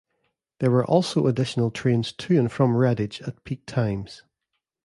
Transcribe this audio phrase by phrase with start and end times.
[0.57, 4.23] There were also additional trains to and from Redditch at peak times.